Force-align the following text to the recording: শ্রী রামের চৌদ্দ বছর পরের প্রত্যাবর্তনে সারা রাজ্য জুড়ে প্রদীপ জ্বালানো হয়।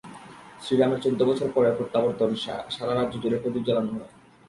শ্রী 0.63 0.75
রামের 0.75 0.99
চৌদ্দ 1.03 1.21
বছর 1.29 1.47
পরের 1.55 1.77
প্রত্যাবর্তনে 1.77 2.35
সারা 2.75 2.93
রাজ্য 2.93 3.15
জুড়ে 3.23 3.37
প্রদীপ 3.41 3.63
জ্বালানো 3.67 3.91
হয়। 3.95 4.11